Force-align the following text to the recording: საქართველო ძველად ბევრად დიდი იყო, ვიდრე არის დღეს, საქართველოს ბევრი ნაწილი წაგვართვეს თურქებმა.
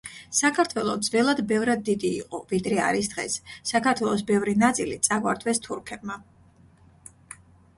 საქართველო 0.35 0.93
ძველად 1.07 1.41
ბევრად 1.51 1.83
დიდი 1.89 2.09
იყო, 2.21 2.39
ვიდრე 2.53 2.79
არის 2.85 3.09
დღეს, 3.11 3.35
საქართველოს 3.73 4.25
ბევრი 4.33 4.57
ნაწილი 4.65 4.99
წაგვართვეს 5.09 5.63
თურქებმა. 5.69 6.19